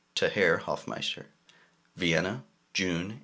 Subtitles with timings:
[0.15, 1.27] TO HERR HOFMEISTER.
[1.95, 3.19] Vienna, June, 1801.